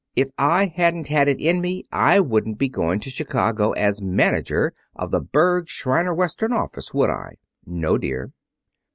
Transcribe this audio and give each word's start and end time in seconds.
If 0.15 0.31
I 0.39 0.65
hadn't 0.65 1.09
had 1.09 1.27
it 1.27 1.39
in 1.39 1.61
me 1.61 1.85
I 1.91 2.19
wouldn't 2.19 2.57
be 2.57 2.69
going 2.69 2.99
to 3.01 3.11
Chicago 3.11 3.69
as 3.73 4.01
manager 4.01 4.73
of 4.95 5.11
the 5.11 5.19
Berg, 5.21 5.69
Shriner 5.69 6.11
Western 6.15 6.51
office, 6.53 6.91
would 6.91 7.11
I?" 7.11 7.35
"No, 7.67 7.99
dear." 7.99 8.31